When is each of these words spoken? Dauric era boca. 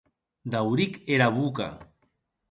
Dauric 0.53 0.95
era 1.17 1.27
boca. 1.35 1.67